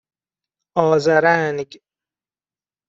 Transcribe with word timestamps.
آذرنگ 0.77 1.73